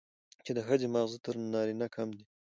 [0.45, 2.25] چې د ښځې ماغزه تر نارينه کم دي،